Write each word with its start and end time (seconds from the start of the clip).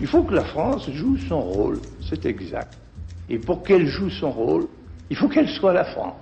Il 0.00 0.06
faut 0.06 0.22
que 0.22 0.34
la 0.34 0.44
France 0.44 0.90
joue 0.90 1.18
son 1.18 1.42
rôle, 1.42 1.78
c'est 2.08 2.24
exact. 2.24 2.78
Et 3.28 3.38
pour 3.38 3.62
qu'elle 3.62 3.86
joue 3.86 4.08
son 4.08 4.30
rôle, 4.30 4.66
il 5.10 5.16
faut 5.16 5.28
qu'elle 5.28 5.48
soit 5.48 5.74
la 5.74 5.84
France. 5.84 6.16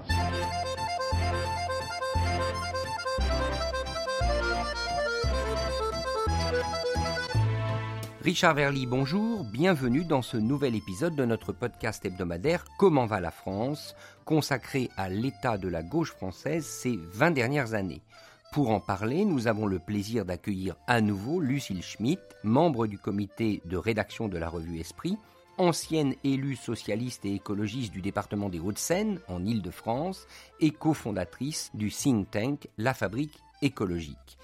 Richard 8.24 8.54
Verly, 8.54 8.84
bonjour, 8.86 9.44
bienvenue 9.44 10.04
dans 10.04 10.22
ce 10.22 10.36
nouvel 10.36 10.74
épisode 10.74 11.14
de 11.14 11.24
notre 11.24 11.52
podcast 11.52 12.04
hebdomadaire 12.04 12.64
Comment 12.78 13.06
va 13.06 13.20
la 13.20 13.30
France, 13.30 13.94
consacré 14.24 14.90
à 14.96 15.08
l'état 15.08 15.56
de 15.56 15.68
la 15.68 15.84
gauche 15.84 16.10
française 16.10 16.66
ces 16.66 16.98
20 17.14 17.30
dernières 17.30 17.74
années. 17.74 18.02
Pour 18.50 18.70
en 18.70 18.80
parler, 18.80 19.26
nous 19.26 19.46
avons 19.46 19.66
le 19.66 19.78
plaisir 19.78 20.24
d'accueillir 20.24 20.76
à 20.86 21.02
nouveau 21.02 21.38
Lucille 21.38 21.82
Schmitt, 21.82 22.20
membre 22.42 22.86
du 22.86 22.98
comité 22.98 23.60
de 23.66 23.76
rédaction 23.76 24.26
de 24.26 24.38
la 24.38 24.48
revue 24.48 24.80
Esprit, 24.80 25.18
ancienne 25.58 26.14
élue 26.24 26.56
socialiste 26.56 27.26
et 27.26 27.34
écologiste 27.34 27.92
du 27.92 28.00
département 28.00 28.48
des 28.48 28.58
Hauts-de-Seine, 28.58 29.20
en 29.28 29.44
Île-de-France, 29.44 30.26
et 30.60 30.70
cofondatrice 30.70 31.70
du 31.74 31.90
think 31.90 32.30
tank 32.30 32.68
La 32.78 32.94
Fabrique 32.94 33.38
écologique. 33.60 34.38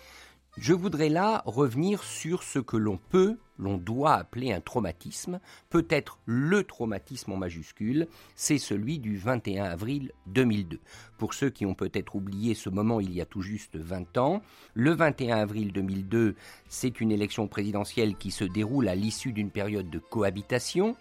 Je 0.57 0.73
voudrais 0.73 1.09
là 1.09 1.43
revenir 1.47 2.05
sur 2.05 2.45
ce 2.45 2.61
que 2.61 2.77
l'on 2.77 2.97
peut, 2.97 3.39
l'on 3.59 3.77
doit 3.77 4.15
appeler 4.15 4.53
un 4.53 4.61
traumatisme, 4.61 5.41
peut-être 5.69 6.21
le 6.27 6.63
traumatisme 6.63 7.33
en 7.33 7.37
majuscule, 7.37 8.07
c'est 8.37 8.59
celui 8.59 9.01
du 9.01 9.17
21 9.17 9.65
avril 9.65 10.13
2002. 10.27 10.79
Pour 11.19 11.35
ceux 11.35 11.51
qui 11.51 11.67
ont 11.67 11.75
peut-être 11.75 12.15
oublié 12.15 12.55
ce 12.55 12.71
moment 12.71 13.01
il 13.01 13.13
y 13.13 13.21
a 13.21 13.27
tout 13.27 13.43
juste 13.43 13.75
20 13.75 14.17
ans, 14.17 14.43
le 14.75 14.93
21 14.93 15.39
avril 15.39 15.73
2002, 15.73 16.37
c'est 16.69 17.01
une 17.01 17.11
élection 17.11 17.49
présidentielle 17.49 18.15
qui 18.15 18.31
se 18.31 18.45
déroule 18.45 18.87
à 18.87 18.95
l'issue 18.95 19.33
d'une 19.33 19.51
période 19.51 19.91
de 19.91 19.99
cohabitation 19.99 20.95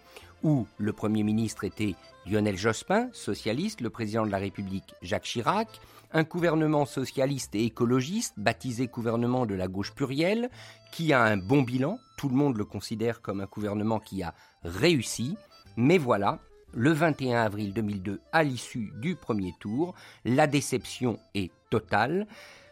où 0.44 0.66
le 0.78 0.92
Premier 0.92 1.24
ministre 1.24 1.64
était 1.64 1.96
Lionel 2.26 2.56
Jospin, 2.56 3.08
socialiste, 3.12 3.80
le 3.80 3.90
président 3.90 4.24
de 4.24 4.30
la 4.30 4.38
République 4.38 4.94
Jacques 5.02 5.24
Chirac, 5.24 5.68
un 6.12 6.22
gouvernement 6.22 6.86
socialiste 6.86 7.56
et 7.56 7.64
écologiste, 7.64 8.34
baptisé 8.36 8.86
gouvernement 8.86 9.46
de 9.46 9.54
la 9.54 9.66
gauche 9.66 9.92
plurielle, 9.92 10.48
qui 10.92 11.12
a 11.12 11.22
un 11.22 11.36
bon 11.36 11.62
bilan, 11.62 11.98
tout 12.16 12.28
le 12.28 12.36
monde 12.36 12.56
le 12.56 12.64
considère 12.64 13.20
comme 13.20 13.40
un 13.40 13.46
gouvernement 13.46 13.98
qui 13.98 14.22
a 14.22 14.34
réussi, 14.62 15.36
mais 15.76 15.98
voilà, 15.98 16.38
le 16.72 16.92
21 16.92 17.42
avril 17.42 17.72
2002, 17.72 18.20
à 18.32 18.44
l'issue 18.44 18.92
du 19.00 19.16
premier 19.16 19.54
tour, 19.58 19.94
la 20.24 20.46
déception 20.46 21.18
est 21.34 21.50
totale. 21.70 22.26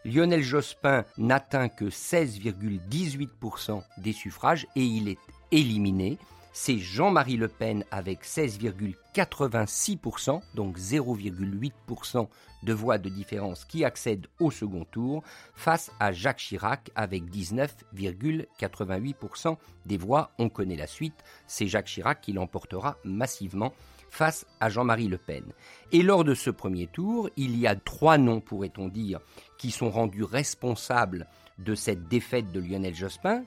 Lionel 0.05 0.43
Jospin 0.43 1.05
n'atteint 1.19 1.69
que 1.69 1.87
16,18% 1.87 3.83
des 3.99 4.13
suffrages 4.13 4.67
et 4.77 4.83
il 4.83 5.09
est 5.09 5.19
éliminé 5.53 6.19
c'est 6.53 6.79
Jean-Marie 6.79 7.37
Le 7.37 7.49
Pen 7.49 7.85
avec 7.91 8.25
16,86%, 8.25 10.41
donc 10.55 10.79
0,8% 10.79 12.29
de 12.63 12.73
voix 12.73 12.99
de 12.99 13.09
différence 13.09 13.65
qui 13.65 13.85
accède 13.85 14.27
au 14.39 14.51
second 14.51 14.85
tour, 14.85 15.23
face 15.55 15.91
à 15.99 16.13
Jacques 16.13 16.39
Chirac 16.39 16.91
avec 16.95 17.25
19,88% 17.25 19.57
des 19.87 19.97
voix. 19.97 20.31
On 20.39 20.49
connaît 20.49 20.77
la 20.77 20.87
suite, 20.87 21.25
c'est 21.47 21.67
Jacques 21.67 21.87
Chirac 21.87 22.21
qui 22.21 22.33
l'emportera 22.33 22.97
massivement 23.05 23.73
face 24.11 24.47
à 24.61 24.69
Jean-Marie 24.69 25.09
Le 25.09 25.17
Pen. 25.17 25.45
Et 25.91 26.03
lors 26.03 26.23
de 26.23 26.35
ce 26.35 26.51
premier 26.51 26.87
tour, 26.87 27.31
il 27.39 27.59
y 27.59 27.67
a 27.67 27.75
trois 27.75 28.19
noms, 28.19 28.41
pourrait-on 28.41 28.89
dire, 28.89 29.21
qui 29.57 29.71
sont 29.71 29.91
rendus 29.91 30.23
responsables 30.23 31.27
de 31.59 31.75
cette 31.75 32.09
défaite 32.09 32.53
de 32.53 32.61
Lionel 32.61 32.95
Jospin. 32.95 33.43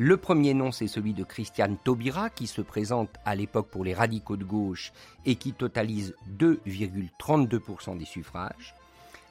Le 0.00 0.16
premier 0.16 0.54
nom, 0.54 0.70
c'est 0.70 0.86
celui 0.86 1.12
de 1.12 1.24
Christiane 1.24 1.76
Taubira, 1.76 2.30
qui 2.30 2.46
se 2.46 2.62
présente 2.62 3.10
à 3.24 3.34
l'époque 3.34 3.66
pour 3.66 3.82
les 3.82 3.94
radicaux 3.94 4.36
de 4.36 4.44
gauche 4.44 4.92
et 5.26 5.34
qui 5.34 5.52
totalise 5.52 6.14
2,32% 6.38 7.98
des 7.98 8.04
suffrages. 8.04 8.76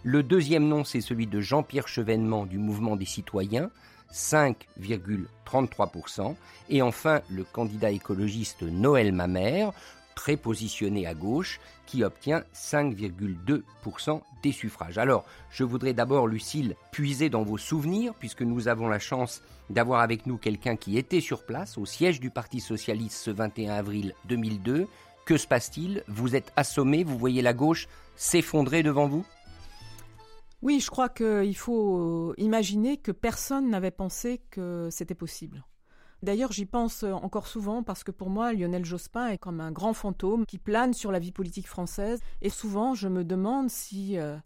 Le 0.03 0.24
deuxième 0.24 0.68
nom, 0.68 0.84
c'est 0.84 1.00
celui 1.00 1.25
de 1.25 1.40
Jean-Pierre 1.40 1.88
Chevènement 1.88 2.46
du 2.46 2.58
Mouvement 2.58 2.97
des 2.97 3.06
Citoyens, 3.06 3.69
5,33%. 4.12 6.36
Et 6.68 6.81
enfin, 6.81 7.22
le 7.30 7.46
candidat 7.46 7.92
écologiste 7.92 8.63
Noël 8.63 9.13
Mamère, 9.13 9.72
très 10.18 10.36
positionné 10.36 11.06
à 11.06 11.14
gauche, 11.14 11.60
qui 11.86 12.04
obtient 12.04 12.44
5,2% 12.54 14.22
des 14.42 14.52
suffrages. 14.52 14.98
Alors, 14.98 15.26
je 15.52 15.64
voudrais 15.64 15.94
d'abord, 15.94 16.28
Lucille, 16.28 16.76
puiser 16.92 17.30
dans 17.30 17.44
vos 17.44 17.60
souvenirs, 17.60 18.16
puisque 18.16 18.42
nous 18.42 18.68
avons 18.68 18.88
la 18.88 18.98
chance 18.98 19.44
d'avoir 19.70 20.02
avec 20.02 20.26
nous 20.26 20.38
quelqu'un 20.38 20.76
qui 20.76 20.98
était 20.98 21.22
sur 21.22 21.46
place, 21.46 21.78
au 21.78 21.86
siège 21.86 22.20
du 22.20 22.32
Parti 22.32 22.60
Socialiste 22.60 23.18
ce 23.18 23.30
21 23.30 23.76
avril 23.76 24.16
2002. 24.26 24.88
Que 25.26 25.38
se 25.38 25.46
passe-t-il? 25.46 26.04
Vous 26.08 26.36
êtes 26.36 26.52
assommé, 26.56 27.04
vous 27.04 27.18
voyez 27.18 27.44
la 27.44 27.54
gauche 27.54 27.88
s'effondrer 28.16 28.82
devant 28.82 29.08
vous? 29.08 29.24
Oui, 30.64 30.80
je 30.80 30.90
crois 30.90 31.10
qu'il 31.10 31.56
faut 31.56 32.34
imaginer 32.38 32.98
que 32.98 33.12
personne 33.12 33.70
n'avait 33.70 33.92
pensé 33.92 34.42
que 34.50 34.90
c'était 34.90 35.14
possible. 35.14 35.64
D'ailleurs, 36.24 36.52
j'y 36.52 36.66
pense 36.66 37.04
euh, 37.04 37.12
encore 37.12 37.48
souvent 37.48 37.84
parce 37.84 38.04
que 38.04 38.12
pour 38.12 38.30
moi, 38.30 38.54
Lionel 38.54 38.86
Jospin 38.86 39.28
est 39.28 39.38
comme 39.38 39.62
un 39.62 39.72
grand 39.72 39.94
fantôme 39.94 40.46
qui 40.46 40.58
plane 40.58 40.94
sur 40.94 41.12
la 41.12 41.20
vie 41.20 41.32
politique 41.32 41.68
française. 41.68 42.20
Et 42.42 42.50
souvent, 42.50 42.96
je 42.96 43.08
me 43.08 43.24
demande 43.24 43.70
si 43.70 44.18
euh, 44.18 44.38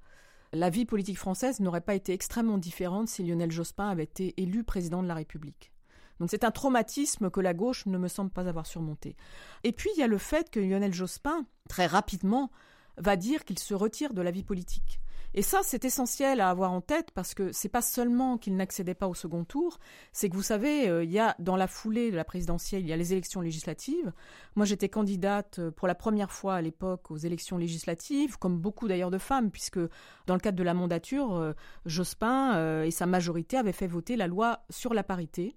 la 0.54 0.70
vie 0.70 0.86
politique 0.86 1.18
française 1.18 1.59
n'aurait 1.59 1.82
pas 1.82 1.96
été 1.96 2.14
extrêmement 2.14 2.58
différente 2.58 3.08
si 3.08 3.24
Lionel 3.24 3.52
Jospin 3.52 3.88
avait 3.88 4.04
été 4.04 4.34
élu 4.38 4.64
président 4.64 5.02
de 5.02 5.08
la 5.08 5.16
République. 5.16 5.72
Donc 6.20 6.30
c'est 6.30 6.44
un 6.44 6.52
traumatisme 6.52 7.32
que 7.32 7.40
la 7.40 7.56
gauche 7.56 7.88
ne 7.88 7.98
me 7.98 8.08
semble 8.08 8.30
pas 8.30 8.48
avoir 8.48 8.68
surmonté. 8.68 9.16
Et 9.64 9.72
puis 9.72 9.90
il 9.96 10.00
y 10.00 10.03
a 10.03 10.08
le 10.08 10.20
fait 10.20 10.52
que 10.52 10.59
Lionel 10.59 10.94
Jospin, 10.94 11.46
très 11.68 11.88
rapidement, 11.88 12.52
va 12.98 13.16
dire 13.16 13.44
qu'il 13.44 13.58
se 13.58 13.74
retire 13.74 14.14
de 14.14 14.22
la 14.22 14.30
vie 14.30 14.44
politique. 14.44 15.00
Et 15.34 15.44
ça, 15.44 15.62
c'est 15.64 15.86
essentiel 15.86 16.42
à 16.42 16.50
avoir 16.50 16.72
en 16.72 16.81
tête 16.81 17.12
parce 17.12 17.34
que 17.34 17.53
c'est 17.53 17.69
pas 17.69 17.81
seulement 17.81 18.38
qu'il 18.38 18.56
n'accédait 18.56 18.94
pas 18.94 19.08
au 19.08 19.14
second 19.14 19.46
tour, 19.46 19.80
c'est 20.12 20.30
que 20.30 20.36
vous 20.36 20.44
savez, 20.44 20.90
euh, 20.90 21.06
il 21.06 21.12
y 21.12 21.19
a 21.19 21.36
dans 21.40 21.56
la 21.56 21.68
foulée 21.68 22.12
de 22.12 22.18
la 22.18 22.25
présidentielle, 22.25 22.81
il 22.81 22.90
y 22.90 22.94
a 22.94 22.97
les 22.97 23.14
élections 23.14 23.40
législatives. 23.40 24.12
Moi, 24.56 24.66
j'étais 24.66 24.90
candidate 24.90 25.59
euh, 25.59 25.72
pour 25.72 25.88
la 25.88 25.96
première 25.96 26.31
fois 26.31 26.56
à 26.56 26.62
l'époque 26.62 27.12
aux 27.12 27.18
élections 27.18 27.58
législatives, 27.58 28.38
comme 28.38 28.59
beaucoup 28.59 28.90
d'ailleurs 28.90 29.12
de 29.12 29.18
femmes, 29.18 29.52
puisque 29.52 29.80
dans 30.28 30.34
le 30.34 30.41
cadre 30.41 30.58
de 30.58 30.64
la 30.64 30.74
mandature, 30.74 31.34
euh, 31.36 31.53
Jospin 31.86 32.84
et 32.84 32.91
sa 32.91 33.06
majorité 33.06 33.58
avaient 33.58 33.72
fait 33.72 33.88
voter 33.88 34.16
la 34.16 34.28
loi 34.28 34.64
sur 34.70 34.94
la 34.94 35.03
parité. 35.03 35.56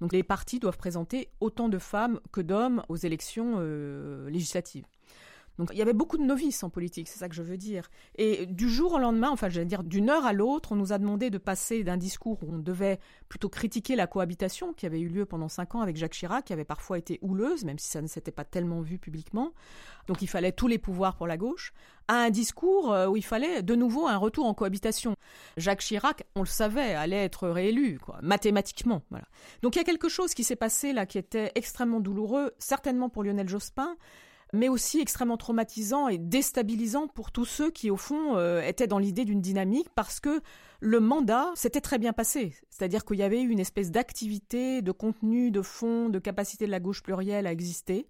Donc 0.00 0.12
les 0.12 0.22
partis 0.22 0.58
doivent 0.58 0.78
présenter 0.78 1.30
autant 1.40 1.68
de 1.68 1.78
femmes 1.78 2.20
que 2.32 2.40
d'hommes 2.40 2.82
aux 2.88 2.96
élections 2.96 3.60
législatives. 4.28 4.84
Donc 5.60 5.68
il 5.74 5.78
y 5.78 5.82
avait 5.82 5.92
beaucoup 5.92 6.16
de 6.16 6.22
novices 6.22 6.62
en 6.62 6.70
politique, 6.70 7.06
c'est 7.06 7.18
ça 7.18 7.28
que 7.28 7.34
je 7.34 7.42
veux 7.42 7.58
dire. 7.58 7.90
Et 8.16 8.46
du 8.46 8.70
jour 8.70 8.94
au 8.94 8.98
lendemain, 8.98 9.28
enfin 9.28 9.50
j'allais 9.50 9.66
dire 9.66 9.84
d'une 9.84 10.08
heure 10.08 10.24
à 10.24 10.32
l'autre, 10.32 10.72
on 10.72 10.74
nous 10.74 10.94
a 10.94 10.98
demandé 10.98 11.28
de 11.28 11.36
passer 11.36 11.84
d'un 11.84 11.98
discours 11.98 12.42
où 12.42 12.54
on 12.54 12.58
devait 12.58 12.98
plutôt 13.28 13.50
critiquer 13.50 13.94
la 13.94 14.06
cohabitation 14.06 14.72
qui 14.72 14.86
avait 14.86 15.00
eu 15.00 15.08
lieu 15.08 15.26
pendant 15.26 15.50
cinq 15.50 15.74
ans 15.74 15.82
avec 15.82 15.98
Jacques 15.98 16.14
Chirac, 16.14 16.46
qui 16.46 16.54
avait 16.54 16.64
parfois 16.64 16.96
été 16.96 17.18
houleuse, 17.20 17.64
même 17.64 17.78
si 17.78 17.90
ça 17.90 18.00
ne 18.00 18.06
s'était 18.06 18.30
pas 18.30 18.46
tellement 18.46 18.80
vu 18.80 18.98
publiquement. 18.98 19.52
Donc 20.06 20.22
il 20.22 20.28
fallait 20.28 20.52
tous 20.52 20.66
les 20.66 20.78
pouvoirs 20.78 21.14
pour 21.14 21.26
la 21.26 21.36
gauche, 21.36 21.74
à 22.08 22.14
un 22.14 22.30
discours 22.30 22.90
euh, 22.90 23.08
où 23.08 23.18
il 23.18 23.24
fallait 23.24 23.60
de 23.60 23.74
nouveau 23.74 24.06
un 24.06 24.16
retour 24.16 24.46
en 24.46 24.54
cohabitation. 24.54 25.14
Jacques 25.58 25.80
Chirac, 25.80 26.24
on 26.36 26.40
le 26.40 26.46
savait, 26.46 26.94
allait 26.94 27.22
être 27.22 27.46
réélu, 27.50 27.98
quoi, 27.98 28.18
mathématiquement. 28.22 29.02
Donc 29.60 29.76
il 29.76 29.78
y 29.78 29.82
a 29.82 29.84
quelque 29.84 30.08
chose 30.08 30.32
qui 30.32 30.42
s'est 30.42 30.56
passé 30.56 30.94
là 30.94 31.04
qui 31.04 31.18
était 31.18 31.52
extrêmement 31.54 32.00
douloureux, 32.00 32.52
certainement 32.58 33.10
pour 33.10 33.24
Lionel 33.24 33.46
Jospin, 33.50 33.94
mais 34.52 34.68
aussi 34.68 35.00
extrêmement 35.00 35.36
traumatisant 35.36 36.08
et 36.08 36.18
déstabilisant 36.18 37.08
pour 37.08 37.30
tous 37.30 37.44
ceux 37.44 37.70
qui, 37.70 37.90
au 37.90 37.96
fond, 37.96 38.36
euh, 38.36 38.62
étaient 38.62 38.86
dans 38.86 38.98
l'idée 38.98 39.24
d'une 39.24 39.40
dynamique 39.40 39.88
parce 39.94 40.20
que 40.20 40.40
le 40.80 41.00
mandat 41.00 41.50
s'était 41.54 41.80
très 41.80 41.98
bien 41.98 42.12
passé. 42.12 42.54
C'est-à-dire 42.70 43.04
qu'il 43.04 43.18
y 43.18 43.22
avait 43.22 43.42
eu 43.42 43.48
une 43.48 43.60
espèce 43.60 43.90
d'activité, 43.90 44.82
de 44.82 44.92
contenu, 44.92 45.50
de 45.50 45.62
fond, 45.62 46.08
de 46.08 46.18
capacité 46.18 46.66
de 46.66 46.70
la 46.70 46.80
gauche 46.80 47.02
plurielle 47.02 47.46
à 47.46 47.52
exister 47.52 48.06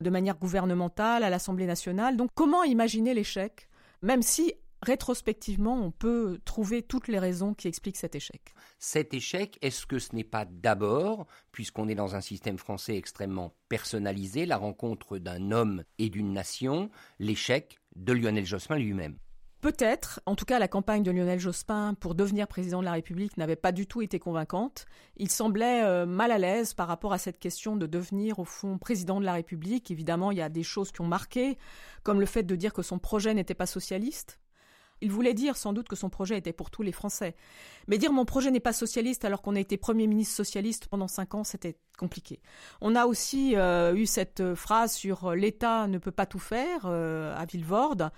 de 0.00 0.10
manière 0.10 0.38
gouvernementale 0.38 1.22
à 1.22 1.30
l'Assemblée 1.30 1.66
nationale. 1.66 2.16
Donc 2.16 2.30
comment 2.34 2.62
imaginer 2.64 3.14
l'échec, 3.14 3.68
même 4.02 4.22
si 4.22 4.54
rétrospectivement, 4.82 5.74
on 5.74 5.90
peut 5.90 6.40
trouver 6.44 6.82
toutes 6.82 7.08
les 7.08 7.18
raisons 7.18 7.54
qui 7.54 7.68
expliquent 7.68 7.96
cet 7.96 8.14
échec. 8.14 8.54
Cet 8.78 9.14
échec, 9.14 9.58
est-ce 9.62 9.86
que 9.86 9.98
ce 9.98 10.14
n'est 10.14 10.24
pas 10.24 10.44
d'abord, 10.44 11.26
puisqu'on 11.52 11.88
est 11.88 11.94
dans 11.94 12.14
un 12.14 12.20
système 12.20 12.58
français 12.58 12.96
extrêmement 12.96 13.54
personnalisé, 13.68 14.46
la 14.46 14.56
rencontre 14.56 15.18
d'un 15.18 15.50
homme 15.50 15.84
et 15.98 16.08
d'une 16.08 16.32
nation, 16.32 16.90
l'échec 17.18 17.78
de 17.96 18.12
Lionel 18.12 18.46
Jospin 18.46 18.78
lui-même? 18.78 19.16
Peut-être, 19.60 20.22
en 20.24 20.36
tout 20.36 20.46
cas 20.46 20.58
la 20.58 20.68
campagne 20.68 21.02
de 21.02 21.10
Lionel 21.10 21.38
Jospin 21.38 21.92
pour 21.92 22.14
devenir 22.14 22.48
président 22.48 22.80
de 22.80 22.86
la 22.86 22.92
République 22.92 23.36
n'avait 23.36 23.56
pas 23.56 23.72
du 23.72 23.86
tout 23.86 24.00
été 24.00 24.18
convaincante. 24.18 24.86
Il 25.18 25.30
semblait 25.30 25.84
euh, 25.84 26.06
mal 26.06 26.32
à 26.32 26.38
l'aise 26.38 26.72
par 26.72 26.88
rapport 26.88 27.12
à 27.12 27.18
cette 27.18 27.38
question 27.38 27.76
de 27.76 27.86
devenir 27.86 28.38
au 28.38 28.46
fond 28.46 28.78
président 28.78 29.20
de 29.20 29.26
la 29.26 29.34
République. 29.34 29.90
Évidemment, 29.90 30.30
il 30.30 30.38
y 30.38 30.42
a 30.42 30.48
des 30.48 30.62
choses 30.62 30.92
qui 30.92 31.02
ont 31.02 31.06
marqué, 31.06 31.58
comme 32.04 32.20
le 32.20 32.26
fait 32.26 32.42
de 32.42 32.56
dire 32.56 32.72
que 32.72 32.80
son 32.80 32.98
projet 32.98 33.34
n'était 33.34 33.52
pas 33.52 33.66
socialiste. 33.66 34.40
Il 35.00 35.10
voulait 35.10 35.34
dire 35.34 35.56
sans 35.56 35.72
doute 35.72 35.88
que 35.88 35.96
son 35.96 36.10
projet 36.10 36.38
était 36.38 36.52
pour 36.52 36.70
tous 36.70 36.82
les 36.82 36.92
Français. 36.92 37.34
Mais 37.88 37.98
dire 37.98 38.12
mon 38.12 38.24
projet 38.24 38.50
n'est 38.50 38.60
pas 38.60 38.72
socialiste 38.72 39.24
alors 39.24 39.42
qu'on 39.42 39.56
a 39.56 39.60
été 39.60 39.76
Premier 39.76 40.06
ministre 40.06 40.36
socialiste 40.36 40.86
pendant 40.88 41.08
cinq 41.08 41.34
ans, 41.34 41.44
c'était 41.44 41.76
compliqué. 41.98 42.40
On 42.80 42.94
a 42.94 43.06
aussi 43.06 43.56
euh, 43.56 43.94
eu 43.94 44.06
cette 44.06 44.54
phrase 44.54 44.92
sur 44.92 45.34
l'État 45.34 45.86
ne 45.86 45.98
peut 45.98 46.10
pas 46.10 46.26
tout 46.26 46.38
faire 46.38 46.82
euh, 46.84 47.36
à 47.36 47.44
Villevorde 47.44 48.10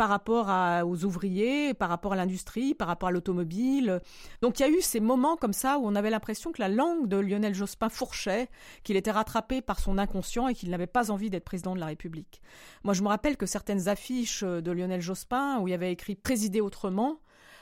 par 0.00 0.08
rapport 0.08 0.48
aux 0.88 1.04
ouvriers, 1.04 1.74
par 1.74 1.90
rapport 1.90 2.14
à 2.14 2.16
l'industrie, 2.16 2.72
par 2.72 2.88
rapport 2.88 3.10
à 3.10 3.12
l'automobile. 3.12 4.00
Donc 4.40 4.58
il 4.58 4.62
y 4.62 4.64
a 4.64 4.70
eu 4.70 4.80
ces 4.80 4.98
moments 4.98 5.36
comme 5.36 5.52
ça 5.52 5.78
où 5.78 5.82
on 5.84 5.94
avait 5.94 6.08
l'impression 6.08 6.52
que 6.52 6.62
la 6.62 6.70
langue 6.70 7.06
de 7.06 7.18
Lionel 7.18 7.54
Jospin 7.54 7.90
fourchait, 7.90 8.48
qu'il 8.82 8.96
était 8.96 9.10
rattrapé 9.10 9.60
par 9.60 9.78
son 9.78 9.98
inconscient 9.98 10.48
et 10.48 10.54
qu'il 10.54 10.70
n'avait 10.70 10.86
pas 10.86 11.10
envie 11.10 11.28
d'être 11.28 11.44
président 11.44 11.74
de 11.74 11.80
la 11.80 11.84
République. 11.84 12.40
Moi 12.82 12.94
je 12.94 13.02
me 13.02 13.08
rappelle 13.08 13.36
que 13.36 13.44
certaines 13.44 13.88
affiches 13.88 14.42
de 14.42 14.70
Lionel 14.72 15.02
Jospin 15.02 15.58
où 15.60 15.68
il 15.68 15.72
y 15.72 15.74
avait 15.74 15.92
écrit 15.92 16.14
Présider 16.14 16.62
autrement, 16.62 17.20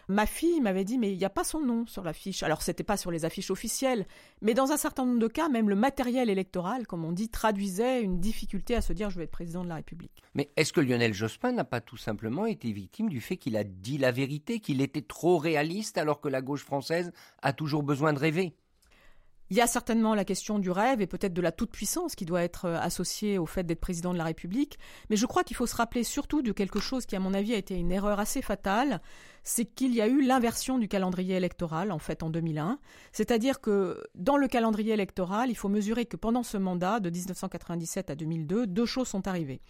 Ma 0.08 0.24
fille 0.24 0.62
m'avait 0.62 0.84
dit 0.84 0.96
mais 0.96 1.12
il 1.12 1.18
n'y 1.18 1.24
a 1.26 1.30
pas 1.30 1.44
son 1.44 1.60
nom 1.60 1.86
sur 1.86 2.02
l'affiche. 2.02 2.42
Alors 2.42 2.62
c'était 2.62 2.82
pas 2.82 2.96
sur 2.96 3.10
les 3.10 3.26
affiches 3.26 3.50
officielles, 3.50 4.06
mais 4.40 4.54
dans 4.54 4.72
un 4.72 4.78
certain 4.78 5.04
nombre 5.04 5.18
de 5.18 5.28
cas, 5.28 5.50
même 5.50 5.68
le 5.68 5.76
matériel 5.76 6.30
électoral, 6.30 6.86
comme 6.86 7.04
on 7.04 7.12
dit, 7.12 7.28
traduisait 7.28 8.02
une 8.02 8.18
difficulté 8.18 8.74
à 8.74 8.80
se 8.80 8.94
dire 8.94 9.10
je 9.10 9.18
vais 9.18 9.24
être 9.24 9.30
président 9.30 9.62
de 9.62 9.68
la 9.68 9.76
République. 9.76 10.22
Mais 10.34 10.50
est-ce 10.56 10.72
que 10.72 10.80
Lionel 10.80 11.12
Jospin 11.12 11.52
n'a 11.52 11.64
pas 11.64 11.82
tout 11.82 11.98
simplement 11.98 12.46
été 12.46 12.72
victime 12.72 13.10
du 13.10 13.20
fait 13.20 13.36
qu'il 13.36 13.56
a 13.56 13.64
dit 13.64 13.98
la 13.98 14.10
vérité, 14.10 14.60
qu'il 14.60 14.80
était 14.80 15.02
trop 15.02 15.36
réaliste 15.36 15.98
alors 15.98 16.20
que 16.20 16.28
la 16.28 16.40
gauche 16.40 16.64
française 16.64 17.12
a 17.42 17.52
toujours 17.52 17.82
besoin 17.82 18.14
de 18.14 18.18
rêver? 18.18 18.54
Il 19.50 19.56
y 19.56 19.62
a 19.62 19.66
certainement 19.66 20.14
la 20.14 20.26
question 20.26 20.58
du 20.58 20.70
rêve 20.70 21.00
et 21.00 21.06
peut-être 21.06 21.32
de 21.32 21.40
la 21.40 21.52
toute-puissance 21.52 22.14
qui 22.14 22.26
doit 22.26 22.42
être 22.42 22.66
euh, 22.66 22.78
associée 22.78 23.38
au 23.38 23.46
fait 23.46 23.64
d'être 23.64 23.80
président 23.80 24.12
de 24.12 24.18
la 24.18 24.24
République, 24.24 24.78
mais 25.08 25.16
je 25.16 25.24
crois 25.24 25.42
qu'il 25.42 25.56
faut 25.56 25.66
se 25.66 25.76
rappeler 25.76 26.04
surtout 26.04 26.42
de 26.42 26.52
quelque 26.52 26.80
chose 26.80 27.06
qui, 27.06 27.16
à 27.16 27.20
mon 27.20 27.32
avis, 27.32 27.54
a 27.54 27.56
été 27.56 27.74
une 27.74 27.90
erreur 27.90 28.20
assez 28.20 28.42
fatale, 28.42 29.00
c'est 29.44 29.64
qu'il 29.64 29.94
y 29.94 30.00
a 30.00 30.08
eu 30.08 30.22
l'inversion 30.22 30.78
du 30.78 30.88
calendrier 30.88 31.36
électoral, 31.36 31.92
en 31.92 31.98
fait, 31.98 32.22
en 32.22 32.30
2001. 32.30 32.78
C'est-à-dire 33.12 33.60
que 33.60 34.02
dans 34.14 34.36
le 34.36 34.48
calendrier 34.48 34.92
électoral, 34.92 35.50
il 35.50 35.54
faut 35.54 35.68
mesurer 35.68 36.06
que 36.06 36.16
pendant 36.16 36.42
ce 36.42 36.56
mandat, 36.56 37.00
de 37.00 37.10
1997 37.10 38.10
à 38.10 38.14
2002, 38.14 38.66
deux 38.66 38.86
choses 38.86 39.08
sont 39.08 39.26
arrivées. 39.26 39.60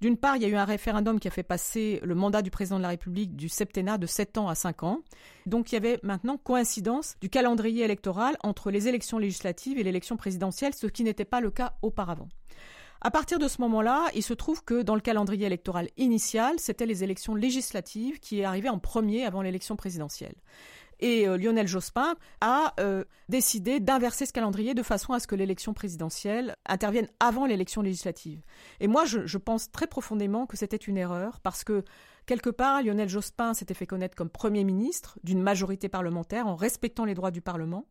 D'une 0.00 0.16
part, 0.16 0.36
il 0.36 0.42
y 0.42 0.46
a 0.46 0.48
eu 0.48 0.56
un 0.56 0.64
référendum 0.64 1.20
qui 1.20 1.28
a 1.28 1.30
fait 1.30 1.42
passer 1.42 2.00
le 2.02 2.14
mandat 2.14 2.42
du 2.42 2.50
président 2.50 2.76
de 2.78 2.82
la 2.82 2.88
République 2.88 3.36
du 3.36 3.48
septennat 3.48 3.98
de 3.98 4.06
7 4.06 4.38
ans 4.38 4.48
à 4.48 4.54
5 4.54 4.82
ans. 4.82 5.00
Donc 5.46 5.72
il 5.72 5.76
y 5.76 5.78
avait 5.78 5.98
maintenant 6.02 6.36
coïncidence 6.36 7.16
du 7.20 7.28
calendrier 7.28 7.84
électoral 7.84 8.36
entre 8.42 8.70
les 8.70 8.88
élections 8.88 9.18
législatives 9.18 9.78
et 9.78 9.82
l'élection 9.82 10.16
présidentielle, 10.16 10.74
ce 10.74 10.86
qui 10.86 11.04
n'était 11.04 11.24
pas 11.24 11.40
le 11.40 11.50
cas 11.50 11.74
auparavant. 11.82 12.28
À 13.00 13.10
partir 13.10 13.38
de 13.38 13.48
ce 13.48 13.60
moment-là, 13.60 14.08
il 14.14 14.22
se 14.22 14.32
trouve 14.32 14.64
que 14.64 14.82
dans 14.82 14.94
le 14.94 15.00
calendrier 15.00 15.46
électoral 15.46 15.88
initial, 15.96 16.54
c'était 16.58 16.86
les 16.86 17.04
élections 17.04 17.34
législatives 17.34 18.18
qui 18.18 18.42
arrivaient 18.44 18.70
en 18.70 18.78
premier 18.78 19.24
avant 19.24 19.42
l'élection 19.42 19.76
présidentielle. 19.76 20.34
Et 21.00 21.28
euh, 21.28 21.36
Lionel 21.36 21.66
Jospin 21.66 22.14
a 22.40 22.72
euh, 22.80 23.04
décidé 23.28 23.80
d'inverser 23.80 24.26
ce 24.26 24.32
calendrier 24.32 24.74
de 24.74 24.82
façon 24.82 25.12
à 25.12 25.20
ce 25.20 25.26
que 25.26 25.34
l'élection 25.34 25.74
présidentielle 25.74 26.56
intervienne 26.66 27.08
avant 27.20 27.46
l'élection 27.46 27.82
législative. 27.82 28.42
Et 28.80 28.86
moi, 28.86 29.04
je, 29.04 29.26
je 29.26 29.38
pense 29.38 29.70
très 29.70 29.86
profondément 29.86 30.46
que 30.46 30.56
c'était 30.56 30.76
une 30.76 30.96
erreur 30.96 31.40
parce 31.40 31.64
que 31.64 31.84
quelque 32.26 32.50
part, 32.50 32.82
Lionel 32.82 33.08
Jospin 33.08 33.54
s'était 33.54 33.74
fait 33.74 33.86
connaître 33.86 34.16
comme 34.16 34.30
Premier 34.30 34.64
ministre 34.64 35.18
d'une 35.24 35.42
majorité 35.42 35.88
parlementaire 35.88 36.46
en 36.46 36.56
respectant 36.56 37.04
les 37.04 37.14
droits 37.14 37.30
du 37.30 37.40
Parlement. 37.40 37.86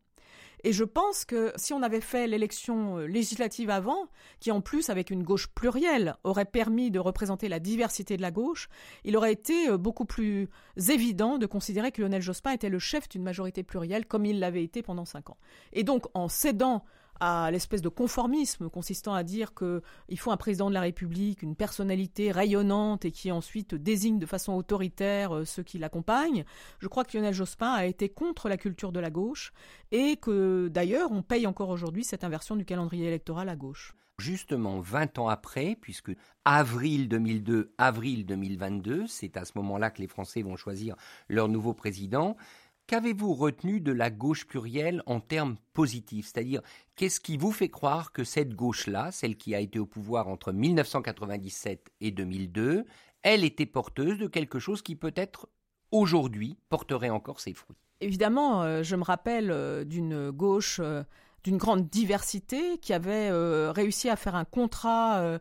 Et 0.66 0.72
je 0.72 0.82
pense 0.82 1.26
que 1.26 1.52
si 1.56 1.74
on 1.74 1.82
avait 1.82 2.00
fait 2.00 2.26
l'élection 2.26 2.98
euh, 2.98 3.06
législative 3.06 3.68
avant, 3.68 4.08
qui 4.40 4.50
en 4.50 4.62
plus 4.62 4.88
avec 4.88 5.10
une 5.10 5.22
gauche 5.22 5.46
plurielle 5.48 6.16
aurait 6.24 6.46
permis 6.46 6.90
de 6.90 6.98
représenter 6.98 7.48
la 7.48 7.60
diversité 7.60 8.16
de 8.16 8.22
la 8.22 8.30
gauche, 8.30 8.70
il 9.04 9.14
aurait 9.18 9.32
été 9.32 9.68
euh, 9.68 9.76
beaucoup 9.76 10.06
plus 10.06 10.48
évident 10.88 11.36
de 11.36 11.44
considérer 11.44 11.92
que 11.92 12.00
Lionel 12.00 12.22
Jospin 12.22 12.52
était 12.52 12.70
le 12.70 12.78
chef 12.78 13.10
d'une 13.10 13.22
majorité 13.22 13.62
plurielle 13.62 14.06
comme 14.06 14.24
il 14.24 14.40
l'avait 14.40 14.64
été 14.64 14.82
pendant 14.82 15.04
cinq 15.04 15.28
ans. 15.28 15.36
Et 15.74 15.84
donc 15.84 16.06
en 16.14 16.28
cédant 16.28 16.82
à 17.20 17.50
l'espèce 17.50 17.82
de 17.82 17.88
conformisme 17.88 18.68
consistant 18.68 19.14
à 19.14 19.22
dire 19.22 19.52
qu'il 19.54 20.18
faut 20.18 20.30
un 20.30 20.36
président 20.36 20.68
de 20.68 20.74
la 20.74 20.80
République, 20.80 21.42
une 21.42 21.56
personnalité 21.56 22.32
rayonnante 22.32 23.04
et 23.04 23.12
qui 23.12 23.30
ensuite 23.30 23.74
désigne 23.74 24.18
de 24.18 24.26
façon 24.26 24.54
autoritaire 24.54 25.34
euh, 25.34 25.44
ceux 25.44 25.62
qui 25.62 25.78
l'accompagnent. 25.78 26.44
Je 26.78 26.88
crois 26.88 27.04
que 27.04 27.16
Lionel 27.16 27.34
Jospin 27.34 27.72
a 27.72 27.86
été 27.86 28.08
contre 28.08 28.48
la 28.48 28.56
culture 28.56 28.92
de 28.92 29.00
la 29.00 29.10
gauche 29.10 29.52
et 29.92 30.16
que 30.16 30.68
d'ailleurs 30.68 31.12
on 31.12 31.22
paye 31.22 31.46
encore 31.46 31.68
aujourd'hui 31.68 32.04
cette 32.04 32.24
inversion 32.24 32.56
du 32.56 32.64
calendrier 32.64 33.06
électoral 33.06 33.48
à 33.48 33.56
gauche. 33.56 33.94
Justement, 34.18 34.78
20 34.78 35.18
ans 35.18 35.28
après, 35.28 35.76
puisque 35.80 36.12
avril 36.44 37.08
2002, 37.08 37.74
avril 37.78 38.24
2022, 38.24 39.08
c'est 39.08 39.36
à 39.36 39.44
ce 39.44 39.52
moment-là 39.56 39.90
que 39.90 40.00
les 40.00 40.06
Français 40.06 40.42
vont 40.42 40.56
choisir 40.56 40.94
leur 41.28 41.48
nouveau 41.48 41.74
président. 41.74 42.36
Qu'avez-vous 42.86 43.32
retenu 43.32 43.80
de 43.80 43.92
la 43.92 44.10
gauche 44.10 44.46
plurielle 44.46 45.02
en 45.06 45.18
termes 45.18 45.56
positifs? 45.72 46.26
C'est-à-dire, 46.26 46.60
qu'est-ce 46.96 47.18
qui 47.18 47.38
vous 47.38 47.50
fait 47.50 47.70
croire 47.70 48.12
que 48.12 48.24
cette 48.24 48.54
gauche-là, 48.54 49.10
celle 49.10 49.36
qui 49.36 49.54
a 49.54 49.60
été 49.60 49.78
au 49.78 49.86
pouvoir 49.86 50.28
entre 50.28 50.52
1997 50.52 51.90
et 52.02 52.10
2002, 52.10 52.84
elle 53.22 53.42
était 53.42 53.64
porteuse 53.64 54.18
de 54.18 54.26
quelque 54.26 54.58
chose 54.58 54.82
qui 54.82 54.96
peut-être 54.96 55.48
aujourd'hui 55.92 56.58
porterait 56.68 57.08
encore 57.08 57.40
ses 57.40 57.54
fruits? 57.54 57.78
Évidemment, 58.02 58.62
euh, 58.62 58.82
je 58.82 58.96
me 58.96 59.04
rappelle 59.04 59.50
euh, 59.50 59.84
d'une 59.84 60.30
gauche 60.30 60.78
euh, 60.82 61.04
d'une 61.42 61.56
grande 61.56 61.88
diversité 61.88 62.78
qui 62.78 62.92
avait 62.94 63.30
réussi 63.70 64.08
à 64.08 64.16
faire 64.16 64.34
un 64.34 64.46
contrat 64.46 65.38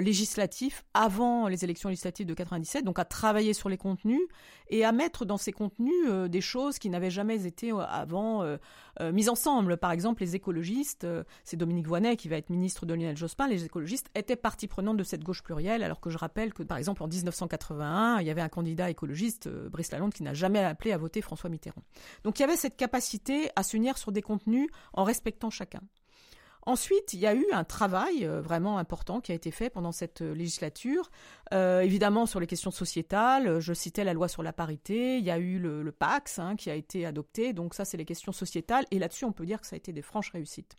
législatif 0.00 0.84
avant 0.94 1.48
les 1.48 1.64
élections 1.64 1.88
législatives 1.88 2.26
de 2.26 2.34
97, 2.34 2.84
donc 2.84 2.98
à 2.98 3.04
travailler 3.04 3.52
sur 3.52 3.68
les 3.68 3.76
contenus 3.76 4.20
et 4.68 4.84
à 4.84 4.92
mettre 4.92 5.24
dans 5.24 5.36
ces 5.36 5.52
contenus 5.52 5.92
euh, 6.08 6.28
des 6.28 6.40
choses 6.40 6.78
qui 6.78 6.88
n'avaient 6.88 7.10
jamais 7.10 7.46
été 7.46 7.72
euh, 7.72 7.80
avant 7.80 8.44
mises 9.00 9.28
ensemble. 9.28 9.78
Par 9.78 9.90
exemple, 9.90 10.22
les 10.22 10.36
écologistes, 10.36 11.06
c'est 11.44 11.56
Dominique 11.56 11.86
Voynet 11.86 12.16
qui 12.16 12.28
va 12.28 12.36
être 12.36 12.50
ministre 12.50 12.86
de 12.86 12.94
Lionel 12.94 13.16
Jospin, 13.16 13.48
les 13.48 13.64
écologistes 13.64 14.08
étaient 14.14 14.36
partie 14.36 14.68
prenante 14.68 14.96
de 14.96 15.02
cette 15.02 15.24
gauche 15.24 15.42
plurielle, 15.42 15.82
alors 15.82 16.00
que 16.00 16.10
je 16.10 16.18
rappelle 16.18 16.52
que, 16.52 16.62
par 16.62 16.76
exemple, 16.78 17.02
en 17.02 17.08
1981, 17.08 18.20
il 18.20 18.26
y 18.26 18.30
avait 18.30 18.42
un 18.42 18.48
candidat 18.48 18.90
écologiste, 18.90 19.48
Brice 19.48 19.90
Lalonde, 19.92 20.12
qui 20.12 20.22
n'a 20.22 20.34
jamais 20.34 20.62
appelé 20.62 20.92
à 20.92 20.98
voter 20.98 21.22
François 21.22 21.50
Mitterrand. 21.50 21.82
Donc 22.24 22.38
il 22.38 22.42
y 22.42 22.44
avait 22.44 22.56
cette 22.56 22.76
capacité 22.76 23.50
à 23.56 23.62
s'unir 23.62 23.98
sur 23.98 24.12
des 24.12 24.22
contenus 24.22 24.68
en 24.92 25.04
respectant 25.04 25.50
chacun. 25.50 25.80
Ensuite, 26.64 27.12
il 27.12 27.18
y 27.18 27.26
a 27.26 27.34
eu 27.34 27.44
un 27.52 27.64
travail 27.64 28.24
euh, 28.24 28.40
vraiment 28.40 28.78
important 28.78 29.20
qui 29.20 29.32
a 29.32 29.34
été 29.34 29.50
fait 29.50 29.68
pendant 29.68 29.90
cette 29.90 30.22
euh, 30.22 30.32
législature, 30.32 31.10
euh, 31.52 31.80
évidemment 31.80 32.24
sur 32.24 32.38
les 32.38 32.46
questions 32.46 32.70
sociétales. 32.70 33.58
Je 33.58 33.72
citais 33.72 34.04
la 34.04 34.12
loi 34.12 34.28
sur 34.28 34.44
la 34.44 34.52
parité. 34.52 35.18
Il 35.18 35.24
y 35.24 35.30
a 35.30 35.38
eu 35.38 35.58
le, 35.58 35.90
Pax 35.90 36.38
hein, 36.38 36.54
qui 36.56 36.70
a 36.70 36.74
été 36.74 37.04
adopté. 37.04 37.52
Donc 37.52 37.74
ça, 37.74 37.84
c'est 37.84 37.96
les 37.96 38.04
questions 38.04 38.32
sociétales. 38.32 38.84
Et 38.92 39.00
là-dessus, 39.00 39.24
on 39.24 39.32
peut 39.32 39.44
dire 39.44 39.60
que 39.60 39.66
ça 39.66 39.74
a 39.74 39.76
été 39.76 39.92
des 39.92 40.02
franches 40.02 40.30
réussites. 40.30 40.76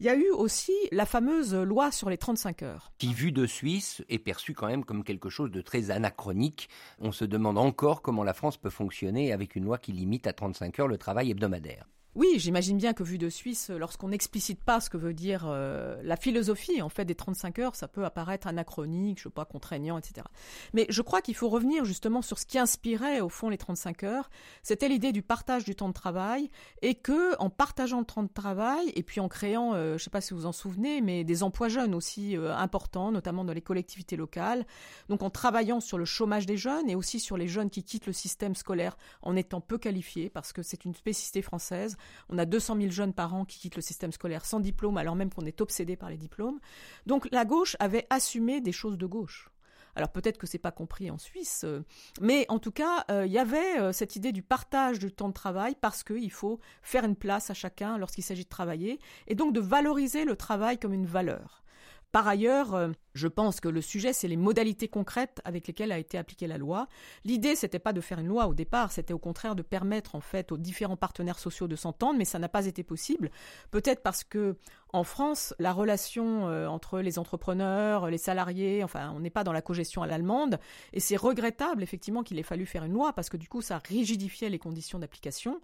Il 0.00 0.06
y 0.06 0.10
a 0.10 0.14
eu 0.14 0.30
aussi 0.30 0.74
la 0.92 1.06
fameuse 1.06 1.54
loi 1.54 1.90
sur 1.90 2.08
les 2.08 2.18
35 2.18 2.62
heures. 2.62 2.92
Qui, 2.98 3.14
vue 3.14 3.32
de 3.32 3.46
Suisse, 3.46 4.04
est 4.08 4.20
perçue 4.20 4.54
quand 4.54 4.68
même 4.68 4.84
comme 4.84 5.02
quelque 5.02 5.28
chose 5.28 5.50
de 5.50 5.60
très 5.60 5.90
anachronique. 5.90 6.68
On 7.00 7.12
se 7.12 7.24
demande 7.24 7.58
encore 7.58 8.02
comment 8.02 8.22
la 8.22 8.34
France 8.34 8.58
peut 8.58 8.70
fonctionner 8.70 9.32
avec 9.32 9.56
une 9.56 9.64
loi 9.64 9.78
qui 9.78 9.92
limite 9.92 10.26
à 10.26 10.32
35 10.32 10.78
heures 10.78 10.88
le 10.88 10.98
travail 10.98 11.30
hebdomadaire. 11.30 11.86
Oui, 12.18 12.34
j'imagine 12.38 12.78
bien 12.78 12.94
que 12.94 13.04
vu 13.04 13.16
de 13.16 13.28
Suisse, 13.28 13.70
lorsqu'on 13.70 14.08
n'explicite 14.08 14.60
pas 14.60 14.80
ce 14.80 14.90
que 14.90 14.96
veut 14.96 15.14
dire 15.14 15.44
euh, 15.46 16.00
la 16.02 16.16
philosophie 16.16 16.82
en 16.82 16.88
fait 16.88 17.04
des 17.04 17.14
35 17.14 17.60
heures, 17.60 17.76
ça 17.76 17.86
peut 17.86 18.04
apparaître 18.04 18.48
anachronique, 18.48 19.18
je 19.18 19.22
sais 19.22 19.30
pas, 19.30 19.44
contraignant, 19.44 19.96
etc. 19.98 20.26
Mais 20.72 20.84
je 20.88 21.00
crois 21.00 21.22
qu'il 21.22 21.36
faut 21.36 21.48
revenir 21.48 21.84
justement 21.84 22.20
sur 22.20 22.40
ce 22.40 22.44
qui 22.44 22.58
inspirait 22.58 23.20
au 23.20 23.28
fond 23.28 23.50
les 23.50 23.56
35 23.56 24.02
heures. 24.02 24.30
C'était 24.64 24.88
l'idée 24.88 25.12
du 25.12 25.22
partage 25.22 25.62
du 25.62 25.76
temps 25.76 25.86
de 25.86 25.92
travail 25.92 26.50
et 26.82 26.96
que 26.96 27.40
en 27.40 27.50
partageant 27.50 28.00
le 28.00 28.04
temps 28.04 28.24
de 28.24 28.32
travail 28.32 28.92
et 28.96 29.04
puis 29.04 29.20
en 29.20 29.28
créant, 29.28 29.74
euh, 29.74 29.96
je 29.96 30.02
sais 30.02 30.10
pas 30.10 30.20
si 30.20 30.34
vous 30.34 30.46
en 30.46 30.52
souvenez, 30.52 31.00
mais 31.00 31.22
des 31.22 31.44
emplois 31.44 31.68
jeunes 31.68 31.94
aussi 31.94 32.36
euh, 32.36 32.52
importants, 32.52 33.12
notamment 33.12 33.44
dans 33.44 33.52
les 33.52 33.62
collectivités 33.62 34.16
locales. 34.16 34.66
Donc 35.08 35.22
en 35.22 35.30
travaillant 35.30 35.78
sur 35.78 35.98
le 35.98 36.04
chômage 36.04 36.46
des 36.46 36.56
jeunes 36.56 36.90
et 36.90 36.96
aussi 36.96 37.20
sur 37.20 37.36
les 37.36 37.46
jeunes 37.46 37.70
qui 37.70 37.84
quittent 37.84 38.06
le 38.06 38.12
système 38.12 38.56
scolaire 38.56 38.98
en 39.22 39.36
étant 39.36 39.60
peu 39.60 39.78
qualifiés 39.78 40.30
parce 40.30 40.52
que 40.52 40.64
c'est 40.64 40.84
une 40.84 40.96
spécificité 40.96 41.42
française. 41.42 41.96
On 42.28 42.38
a 42.38 42.44
200 42.44 42.76
000 42.76 42.90
jeunes 42.90 43.12
par 43.12 43.34
an 43.34 43.44
qui 43.44 43.58
quittent 43.58 43.76
le 43.76 43.82
système 43.82 44.12
scolaire 44.12 44.44
sans 44.44 44.60
diplôme, 44.60 44.96
alors 44.96 45.16
même 45.16 45.32
qu'on 45.32 45.46
est 45.46 45.60
obsédé 45.60 45.96
par 45.96 46.10
les 46.10 46.16
diplômes. 46.16 46.58
Donc 47.06 47.28
la 47.32 47.44
gauche 47.44 47.76
avait 47.80 48.06
assumé 48.10 48.60
des 48.60 48.72
choses 48.72 48.98
de 48.98 49.06
gauche. 49.06 49.50
Alors 49.98 50.10
peut-être 50.10 50.38
que 50.38 50.46
c'est 50.46 50.58
pas 50.58 50.70
compris 50.70 51.10
en 51.10 51.18
Suisse, 51.18 51.62
euh, 51.64 51.82
mais 52.20 52.46
en 52.48 52.60
tout 52.60 52.70
cas, 52.70 53.04
euh, 53.10 53.26
il 53.26 53.32
y 53.32 53.38
avait 53.38 53.80
euh, 53.80 53.92
cette 53.92 54.14
idée 54.14 54.30
du 54.30 54.42
partage 54.42 55.00
du 55.00 55.10
temps 55.10 55.28
de 55.28 55.34
travail 55.34 55.74
parce 55.80 56.04
qu'il 56.04 56.30
faut 56.30 56.60
faire 56.82 57.04
une 57.04 57.16
place 57.16 57.50
à 57.50 57.54
chacun 57.54 57.98
lorsqu'il 57.98 58.22
s'agit 58.22 58.44
de 58.44 58.48
travailler 58.48 59.00
et 59.26 59.34
donc 59.34 59.52
de 59.52 59.60
valoriser 59.60 60.24
le 60.24 60.36
travail 60.36 60.78
comme 60.78 60.92
une 60.92 61.06
valeur. 61.06 61.64
Par 62.10 62.26
ailleurs, 62.26 62.74
euh, 62.74 62.88
je 63.12 63.28
pense 63.28 63.60
que 63.60 63.68
le 63.68 63.82
sujet, 63.82 64.14
c'est 64.14 64.28
les 64.28 64.38
modalités 64.38 64.88
concrètes 64.88 65.42
avec 65.44 65.66
lesquelles 65.66 65.92
a 65.92 65.98
été 65.98 66.16
appliquée 66.16 66.46
la 66.46 66.56
loi. 66.56 66.88
L'idée, 67.24 67.54
c'était 67.54 67.78
pas 67.78 67.92
de 67.92 68.00
faire 68.00 68.18
une 68.18 68.28
loi 68.28 68.46
au 68.46 68.54
départ, 68.54 68.92
c'était 68.92 69.12
au 69.12 69.18
contraire 69.18 69.54
de 69.54 69.62
permettre 69.62 70.14
en 70.14 70.20
fait 70.20 70.50
aux 70.50 70.56
différents 70.56 70.96
partenaires 70.96 71.38
sociaux 71.38 71.68
de 71.68 71.76
s'entendre, 71.76 72.18
mais 72.18 72.24
ça 72.24 72.38
n'a 72.38 72.48
pas 72.48 72.64
été 72.64 72.82
possible. 72.82 73.30
Peut-être 73.70 74.02
parce 74.02 74.24
que 74.24 74.56
en 74.94 75.04
France, 75.04 75.54
la 75.58 75.74
relation 75.74 76.48
euh, 76.48 76.66
entre 76.66 77.00
les 77.00 77.18
entrepreneurs, 77.18 78.08
les 78.08 78.16
salariés, 78.16 78.82
enfin, 78.82 79.12
on 79.14 79.20
n'est 79.20 79.28
pas 79.28 79.44
dans 79.44 79.52
la 79.52 79.60
cogestion 79.60 80.02
à 80.02 80.06
l'allemande, 80.06 80.58
et 80.94 81.00
c'est 81.00 81.16
regrettable 81.16 81.82
effectivement 81.82 82.22
qu'il 82.22 82.38
ait 82.38 82.42
fallu 82.42 82.64
faire 82.64 82.84
une 82.84 82.94
loi 82.94 83.12
parce 83.12 83.28
que 83.28 83.36
du 83.36 83.48
coup, 83.48 83.60
ça 83.60 83.78
rigidifiait 83.78 84.48
les 84.48 84.58
conditions 84.58 84.98
d'application. 84.98 85.60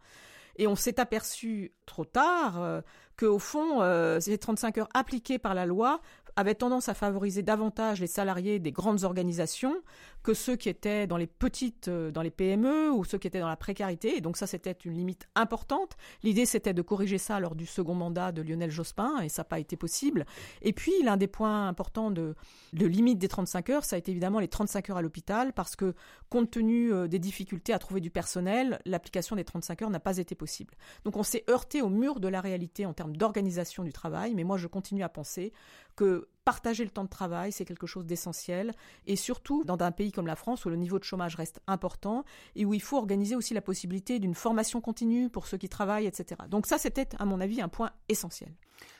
Et 0.56 0.68
on 0.68 0.76
s'est 0.76 1.00
aperçu 1.00 1.72
trop 1.84 2.04
tard 2.04 2.82
euh, 3.22 3.28
qu'au 3.28 3.38
fond, 3.38 3.82
euh, 3.82 4.20
ces 4.20 4.38
35 4.38 4.78
heures 4.78 4.88
appliquées 4.94 5.38
par 5.38 5.54
la 5.54 5.66
loi 5.66 6.00
avaient 6.36 6.54
tendance 6.54 6.88
à 6.88 6.94
favoriser 6.94 7.42
davantage 7.42 8.00
les 8.00 8.06
salariés 8.06 8.58
des 8.58 8.72
grandes 8.72 9.04
organisations 9.04 9.76
que 10.22 10.34
ceux 10.34 10.56
qui 10.56 10.68
étaient 10.68 11.06
dans 11.06 11.18
les 11.18 11.26
petites, 11.26 11.88
euh, 11.88 12.10
dans 12.10 12.22
les 12.22 12.30
PME 12.30 12.90
ou 12.90 13.04
ceux 13.04 13.18
qui 13.18 13.26
étaient 13.26 13.40
dans 13.40 13.48
la 13.48 13.56
précarité. 13.56 14.16
Et 14.16 14.20
donc 14.20 14.36
ça, 14.36 14.46
c'était 14.46 14.72
une 14.84 14.94
limite 14.94 15.28
importante. 15.34 15.96
L'idée, 16.22 16.46
c'était 16.46 16.72
de 16.72 16.82
corriger 16.82 17.18
ça 17.18 17.38
lors 17.40 17.54
du 17.54 17.66
second 17.66 17.94
mandat 17.94 18.32
de 18.32 18.40
Lionel 18.40 18.70
Jospin, 18.70 19.20
et 19.20 19.28
ça 19.28 19.42
n'a 19.42 19.44
pas 19.44 19.58
été 19.58 19.76
possible. 19.76 20.24
Et 20.62 20.72
puis, 20.72 20.92
l'un 21.04 21.18
des 21.18 21.26
points 21.26 21.68
importants 21.68 22.10
de, 22.10 22.34
de 22.72 22.86
limite 22.86 23.18
des 23.18 23.28
35 23.28 23.70
heures, 23.70 23.84
ça 23.84 23.96
a 23.96 23.98
été 23.98 24.10
évidemment 24.10 24.40
les 24.40 24.48
35 24.48 24.90
heures 24.90 24.96
à 24.96 25.02
l'hôpital, 25.02 25.52
parce 25.52 25.76
que 25.76 25.94
compte 26.30 26.50
tenu 26.50 26.92
euh, 26.92 27.06
des 27.06 27.18
difficultés 27.18 27.74
à 27.74 27.78
trouver 27.78 28.00
du 28.00 28.10
personnel, 28.10 28.80
l'application 28.86 29.36
des 29.36 29.44
35 29.44 29.82
heures 29.82 29.90
n'a 29.90 30.00
pas 30.00 30.16
été 30.16 30.34
possible. 30.34 30.74
Donc 31.04 31.16
on 31.16 31.22
s'est 31.22 31.44
heurté 31.50 31.82
au 31.82 31.90
mur 31.90 32.18
de 32.18 32.28
la 32.28 32.40
réalité 32.40 32.86
en 32.86 32.94
termes 32.94 33.03
d'organisation 33.12 33.84
du 33.84 33.92
travail, 33.92 34.34
mais 34.34 34.44
moi 34.44 34.56
je 34.56 34.66
continue 34.66 35.02
à 35.02 35.08
penser 35.08 35.52
que 35.96 36.28
partager 36.44 36.84
le 36.84 36.90
temps 36.90 37.04
de 37.04 37.08
travail, 37.08 37.52
c'est 37.52 37.64
quelque 37.64 37.86
chose 37.86 38.04
d'essentiel, 38.06 38.72
et 39.06 39.16
surtout 39.16 39.64
dans 39.64 39.78
un 39.80 39.92
pays 39.92 40.12
comme 40.12 40.26
la 40.26 40.36
France 40.36 40.64
où 40.64 40.68
le 40.68 40.76
niveau 40.76 40.98
de 40.98 41.04
chômage 41.04 41.36
reste 41.36 41.60
important 41.66 42.24
et 42.54 42.64
où 42.64 42.74
il 42.74 42.82
faut 42.82 42.98
organiser 42.98 43.34
aussi 43.36 43.54
la 43.54 43.62
possibilité 43.62 44.18
d'une 44.18 44.34
formation 44.34 44.80
continue 44.80 45.30
pour 45.30 45.46
ceux 45.46 45.56
qui 45.56 45.68
travaillent, 45.68 46.06
etc. 46.06 46.42
Donc 46.50 46.66
ça, 46.66 46.78
c'était, 46.78 47.08
à 47.18 47.24
mon 47.24 47.40
avis, 47.40 47.60
un 47.60 47.68
point 47.68 47.92
essentiel. 48.08 48.52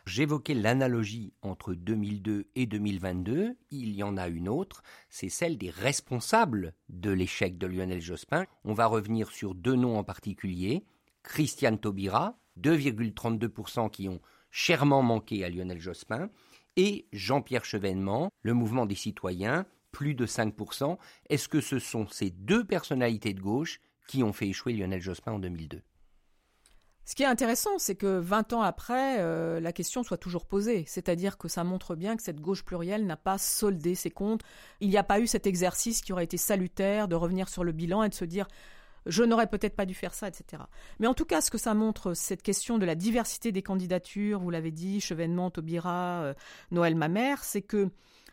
J'évoquais 0.06 0.54
l'analogie 0.54 1.32
entre 1.42 1.74
2002 1.74 2.48
et 2.54 2.66
2022. 2.66 3.56
Il 3.70 3.90
y 3.92 4.02
en 4.02 4.16
a 4.16 4.28
une 4.28 4.48
autre, 4.48 4.82
c'est 5.08 5.28
celle 5.28 5.58
des 5.58 5.70
responsables 5.70 6.74
de 6.88 7.10
l'échec 7.10 7.58
de 7.58 7.66
Lionel 7.66 8.00
Jospin. 8.00 8.46
On 8.64 8.74
va 8.74 8.86
revenir 8.86 9.30
sur 9.30 9.54
deux 9.54 9.76
noms 9.76 9.98
en 9.98 10.04
particulier. 10.04 10.84
Christiane 11.22 11.78
Taubira, 11.78 12.38
2,32% 12.60 13.90
qui 13.90 14.08
ont 14.08 14.20
chèrement 14.50 15.02
manqué 15.02 15.44
à 15.44 15.50
Lionel 15.50 15.80
Jospin, 15.80 16.30
et 16.76 17.06
Jean-Pierre 17.12 17.64
Chevènement, 17.64 18.30
le 18.42 18.54
mouvement 18.54 18.86
des 18.86 18.94
citoyens, 18.94 19.66
plus 19.92 20.14
de 20.14 20.26
5%. 20.26 20.98
Est-ce 21.30 21.48
que 21.48 21.60
ce 21.60 21.78
sont 21.78 22.06
ces 22.08 22.30
deux 22.30 22.64
personnalités 22.64 23.32
de 23.32 23.40
gauche 23.40 23.80
qui 24.08 24.22
ont 24.22 24.32
fait 24.32 24.48
échouer 24.48 24.72
Lionel 24.72 25.00
Jospin 25.00 25.32
en 25.32 25.38
2002 25.38 25.82
ce 27.06 27.14
qui 27.14 27.22
est 27.22 27.26
intéressant, 27.26 27.78
c'est 27.78 27.96
que 27.96 28.18
20 28.18 28.54
ans 28.54 28.62
après, 28.62 29.20
euh, 29.20 29.60
la 29.60 29.74
question 29.74 30.02
soit 30.02 30.16
toujours 30.16 30.46
posée. 30.46 30.84
C'est-à-dire 30.86 31.36
que 31.36 31.48
ça 31.48 31.62
montre 31.62 31.96
bien 31.96 32.16
que 32.16 32.22
cette 32.22 32.40
gauche 32.40 32.64
plurielle 32.64 33.04
n'a 33.04 33.18
pas 33.18 33.36
soldé 33.36 33.94
ses 33.94 34.10
comptes. 34.10 34.40
Il 34.80 34.88
n'y 34.88 34.96
a 34.96 35.02
pas 35.02 35.20
eu 35.20 35.26
cet 35.26 35.46
exercice 35.46 36.00
qui 36.00 36.14
aurait 36.14 36.24
été 36.24 36.38
salutaire 36.38 37.06
de 37.06 37.14
revenir 37.14 37.50
sur 37.50 37.62
le 37.62 37.72
bilan 37.72 38.04
et 38.04 38.08
de 38.08 38.14
se 38.14 38.24
dire 38.24 38.48
je 39.06 39.22
n'aurais 39.22 39.46
peut-être 39.46 39.76
pas 39.76 39.86
dû 39.86 39.94
faire 39.94 40.14
ça, 40.14 40.28
etc. 40.28 40.62
Mais 40.98 41.06
en 41.06 41.14
tout 41.14 41.24
cas, 41.24 41.40
ce 41.40 41.50
que 41.50 41.58
ça 41.58 41.74
montre, 41.74 42.14
cette 42.14 42.42
question 42.42 42.78
de 42.78 42.86
la 42.86 42.94
diversité 42.94 43.52
des 43.52 43.62
candidatures, 43.62 44.40
vous 44.40 44.50
l'avez 44.50 44.70
dit, 44.70 45.00
Chevènement, 45.00 45.50
Taubira, 45.50 46.22
euh, 46.22 46.34
Noël 46.70 46.94
Mamère, 46.94 47.44
c'est 47.44 47.62
que 47.62 47.90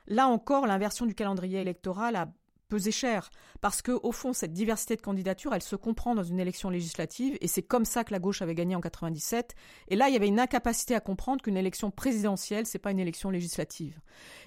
là 0.07 0.27
encore, 0.27 0.67
l'inversion 0.67 1.05
du 1.05 1.15
calendrier 1.15 1.59
électoral 1.59 2.15
a 2.15 2.27
peser 2.71 2.91
cher. 2.91 3.29
Parce 3.59 3.81
que, 3.81 3.91
au 4.01 4.13
fond, 4.13 4.31
cette 4.31 4.53
diversité 4.53 4.95
de 4.95 5.01
candidatures, 5.01 5.53
elle 5.53 5.61
se 5.61 5.75
comprend 5.75 6.15
dans 6.15 6.23
une 6.23 6.39
élection 6.39 6.69
législative, 6.69 7.37
et 7.41 7.47
c'est 7.47 7.61
comme 7.61 7.83
ça 7.83 8.05
que 8.05 8.13
la 8.13 8.19
gauche 8.19 8.41
avait 8.41 8.55
gagné 8.55 8.77
en 8.77 8.81
97. 8.81 9.55
Et 9.89 9.97
là, 9.97 10.07
il 10.07 10.13
y 10.13 10.15
avait 10.15 10.29
une 10.29 10.39
incapacité 10.39 10.95
à 10.95 11.01
comprendre 11.01 11.41
qu'une 11.41 11.57
élection 11.57 11.91
présidentielle, 11.91 12.65
c'est 12.65 12.79
pas 12.79 12.91
une 12.91 12.99
élection 12.99 13.29
législative. 13.29 13.99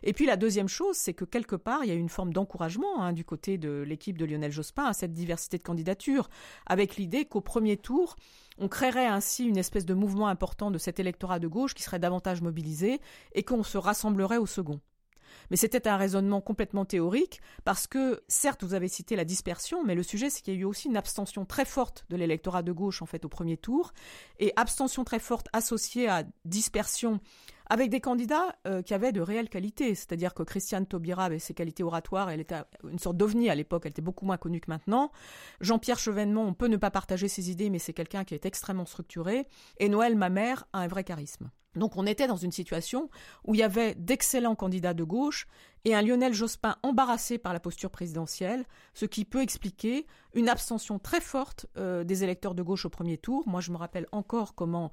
Et 0.02 0.14
puis 0.14 0.24
la 0.24 0.36
deuxième 0.36 0.68
chose, 0.68 0.96
c'est 0.96 1.12
que 1.12 1.26
quelque 1.26 1.54
part, 1.54 1.84
il 1.84 1.88
y 1.88 1.90
a 1.90 1.94
une 1.94 2.08
forme 2.08 2.32
d'encouragement 2.32 3.02
hein, 3.02 3.12
du 3.12 3.26
côté 3.26 3.58
de 3.58 3.84
l'équipe 3.86 4.16
de 4.16 4.24
Lionel 4.24 4.52
Jospin 4.52 4.86
à 4.86 4.94
cette 4.94 5.12
diversité 5.12 5.58
de 5.58 5.62
candidatures, 5.62 6.30
avec 6.64 6.96
l'idée 6.96 7.26
qu'au 7.26 7.42
premier 7.42 7.76
tour, 7.76 8.16
on 8.56 8.68
créerait 8.68 9.06
ainsi 9.06 9.44
une 9.44 9.58
espèce 9.58 9.84
de 9.84 9.94
mouvement 9.94 10.28
important 10.28 10.70
de 10.70 10.78
cet 10.78 10.98
électorat 10.98 11.40
de 11.40 11.48
gauche 11.48 11.74
qui 11.74 11.82
serait 11.82 11.98
davantage 11.98 12.40
mobilisé 12.40 13.00
et 13.34 13.42
qu'on 13.42 13.62
se 13.62 13.76
rassemblerait 13.76 14.38
au 14.38 14.46
second. 14.46 14.80
Mais 15.50 15.56
c'était 15.56 15.88
un 15.88 15.96
raisonnement 15.96 16.40
complètement 16.40 16.84
théorique 16.84 17.40
parce 17.64 17.86
que, 17.86 18.22
certes, 18.28 18.64
vous 18.64 18.74
avez 18.74 18.88
cité 18.88 19.16
la 19.16 19.24
dispersion, 19.24 19.84
mais 19.84 19.94
le 19.94 20.02
sujet, 20.02 20.30
c'est 20.30 20.42
qu'il 20.42 20.54
y 20.54 20.56
a 20.56 20.60
eu 20.60 20.64
aussi 20.64 20.88
une 20.88 20.96
abstention 20.96 21.44
très 21.44 21.64
forte 21.64 22.04
de 22.10 22.16
l'électorat 22.16 22.62
de 22.62 22.72
gauche, 22.72 23.02
en 23.02 23.06
fait, 23.06 23.24
au 23.24 23.28
premier 23.28 23.56
tour, 23.56 23.92
et 24.38 24.52
abstention 24.56 25.04
très 25.04 25.18
forte 25.18 25.48
associée 25.52 26.08
à 26.08 26.24
dispersion 26.44 27.20
avec 27.70 27.90
des 27.90 28.00
candidats 28.00 28.56
euh, 28.66 28.82
qui 28.82 28.94
avaient 28.94 29.12
de 29.12 29.20
réelles 29.20 29.48
qualités. 29.48 29.94
C'est-à-dire 29.94 30.34
que 30.34 30.42
Christiane 30.42 30.86
Taubira 30.86 31.24
avait 31.24 31.38
ses 31.38 31.54
qualités 31.54 31.82
oratoires, 31.82 32.30
elle 32.30 32.40
était 32.40 32.56
une 32.90 32.98
sorte 32.98 33.16
d'ovni 33.16 33.48
à 33.50 33.54
l'époque, 33.54 33.82
elle 33.84 33.90
était 33.90 34.02
beaucoup 34.02 34.26
moins 34.26 34.36
connue 34.36 34.60
que 34.60 34.70
maintenant. 34.70 35.10
Jean-Pierre 35.60 35.98
Chevènement, 35.98 36.44
on 36.44 36.54
peut 36.54 36.68
ne 36.68 36.76
pas 36.76 36.90
partager 36.90 37.28
ses 37.28 37.50
idées, 37.50 37.70
mais 37.70 37.78
c'est 37.78 37.94
quelqu'un 37.94 38.24
qui 38.24 38.34
est 38.34 38.46
extrêmement 38.46 38.86
structuré. 38.86 39.46
Et 39.78 39.88
Noël, 39.88 40.16
ma 40.16 40.28
mère, 40.28 40.66
a 40.72 40.80
un 40.80 40.88
vrai 40.88 41.04
charisme. 41.04 41.50
Donc 41.76 41.96
on 41.96 42.06
était 42.06 42.26
dans 42.26 42.36
une 42.36 42.52
situation 42.52 43.10
où 43.44 43.54
il 43.54 43.58
y 43.58 43.62
avait 43.62 43.94
d'excellents 43.94 44.54
candidats 44.54 44.94
de 44.94 45.04
gauche 45.04 45.46
et 45.84 45.94
un 45.94 46.02
Lionel 46.02 46.32
Jospin 46.32 46.76
embarrassé 46.82 47.38
par 47.38 47.52
la 47.52 47.60
posture 47.60 47.90
présidentielle, 47.90 48.64
ce 48.94 49.04
qui 49.04 49.24
peut 49.24 49.42
expliquer 49.42 50.06
une 50.34 50.48
abstention 50.48 50.98
très 50.98 51.20
forte 51.20 51.66
euh, 51.76 52.04
des 52.04 52.24
électeurs 52.24 52.54
de 52.54 52.62
gauche 52.62 52.86
au 52.86 52.90
premier 52.90 53.18
tour. 53.18 53.46
Moi 53.46 53.60
je 53.60 53.70
me 53.70 53.76
rappelle 53.76 54.06
encore 54.12 54.54
comment 54.54 54.90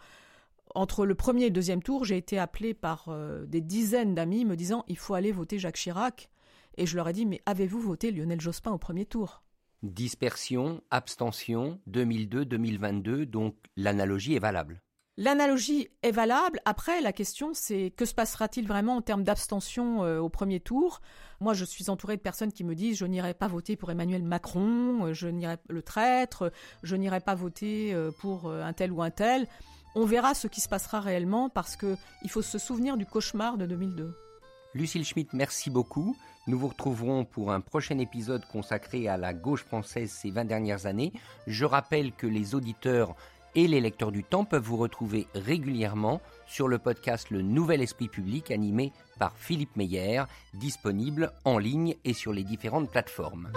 entre 0.73 1.05
le 1.05 1.15
premier 1.15 1.43
et 1.43 1.49
le 1.49 1.53
deuxième 1.53 1.83
tour, 1.83 2.05
j'ai 2.05 2.17
été 2.17 2.39
appelé 2.39 2.73
par 2.73 3.05
euh, 3.09 3.45
des 3.45 3.61
dizaines 3.61 4.15
d'amis 4.15 4.45
me 4.45 4.55
disant 4.55 4.83
il 4.87 4.97
faut 4.97 5.13
aller 5.13 5.31
voter 5.31 5.59
Jacques 5.59 5.75
Chirac. 5.75 6.29
Et 6.77 6.85
je 6.85 6.95
leur 6.95 7.09
ai 7.09 7.13
dit 7.13 7.25
mais 7.25 7.41
avez-vous 7.45 7.81
voté 7.81 8.11
Lionel 8.11 8.39
Jospin 8.39 8.71
au 8.71 8.77
premier 8.77 9.05
tour? 9.05 9.43
Dispersion, 9.83 10.81
abstention, 10.91 11.79
2002-2022, 11.89 13.25
donc 13.25 13.55
l'analogie 13.75 14.35
est 14.35 14.39
valable. 14.39 14.81
L'analogie 15.21 15.87
est 16.01 16.09
valable. 16.09 16.59
Après, 16.65 16.99
la 16.99 17.13
question, 17.13 17.51
c'est 17.53 17.93
que 17.95 18.05
se 18.05 18.13
passera-t-il 18.15 18.67
vraiment 18.67 18.95
en 18.95 19.01
termes 19.01 19.21
d'abstention 19.21 20.03
euh, 20.03 20.17
au 20.17 20.29
premier 20.29 20.59
tour? 20.59 20.99
Moi, 21.39 21.53
je 21.53 21.63
suis 21.63 21.91
entourée 21.91 22.17
de 22.17 22.23
personnes 22.23 22.51
qui 22.51 22.63
me 22.63 22.73
disent 22.73 22.97
je 22.97 23.05
n'irai 23.05 23.35
pas 23.35 23.47
voter 23.47 23.75
pour 23.75 23.91
Emmanuel 23.91 24.23
Macron, 24.23 25.05
euh, 25.05 25.13
je 25.13 25.27
n'irai 25.27 25.57
le 25.69 25.83
traître, 25.83 26.51
je 26.81 26.95
n'irai 26.95 27.19
pas 27.19 27.35
voter 27.35 27.93
euh, 27.93 28.09
pour 28.09 28.51
un 28.51 28.73
tel 28.73 28.91
ou 28.91 29.03
un 29.03 29.11
tel. 29.11 29.47
On 29.93 30.05
verra 30.05 30.33
ce 30.33 30.47
qui 30.47 30.59
se 30.59 30.67
passera 30.67 30.99
réellement 31.01 31.49
parce 31.49 31.75
que 31.75 31.97
il 32.23 32.31
faut 32.31 32.41
se 32.41 32.57
souvenir 32.57 32.97
du 32.97 33.05
cauchemar 33.05 33.59
de 33.59 33.67
2002. 33.67 34.17
Lucille 34.73 35.05
Schmitt, 35.05 35.33
merci 35.33 35.69
beaucoup. 35.69 36.15
Nous 36.47 36.57
vous 36.57 36.69
retrouverons 36.69 37.25
pour 37.25 37.51
un 37.51 37.61
prochain 37.61 37.99
épisode 37.99 38.43
consacré 38.51 39.07
à 39.07 39.17
la 39.17 39.35
gauche 39.35 39.65
française 39.65 40.09
ces 40.09 40.31
20 40.31 40.45
dernières 40.45 40.87
années. 40.87 41.13
Je 41.45 41.65
rappelle 41.65 42.11
que 42.11 42.25
les 42.25 42.55
auditeurs 42.55 43.15
et 43.55 43.67
les 43.67 43.81
lecteurs 43.81 44.11
du 44.11 44.23
temps 44.23 44.45
peuvent 44.45 44.63
vous 44.63 44.77
retrouver 44.77 45.27
régulièrement 45.35 46.21
sur 46.47 46.67
le 46.67 46.77
podcast 46.77 47.29
Le 47.29 47.41
Nouvel 47.41 47.81
Esprit 47.81 48.07
Public 48.07 48.51
animé 48.51 48.91
par 49.19 49.37
Philippe 49.37 49.75
Meyer, 49.75 50.23
disponible 50.53 51.31
en 51.45 51.57
ligne 51.57 51.95
et 52.05 52.13
sur 52.13 52.33
les 52.33 52.43
différentes 52.43 52.89
plateformes. 52.89 53.51